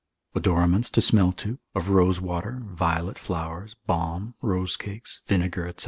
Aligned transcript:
Odoraments 0.35 0.89
to 0.93 0.99
smell 0.99 1.31
to, 1.33 1.59
of 1.75 1.89
rosewater, 1.89 2.63
violet 2.65 3.19
flowers, 3.19 3.75
balm, 3.85 4.33
rose 4.41 4.75
cakes, 4.75 5.21
vinegar, 5.27 5.71
&c. 5.77 5.79